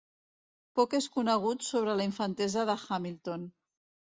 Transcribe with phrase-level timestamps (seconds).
[0.79, 3.49] Poc és conegut sobre la infantesa de Hamilton.